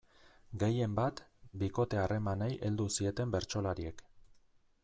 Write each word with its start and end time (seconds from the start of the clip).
Gehienbat, 0.63 1.21
bikote-harremanei 1.63 2.51
heldu 2.69 2.91
zieten 2.97 3.37
bertsolariek. 3.37 4.07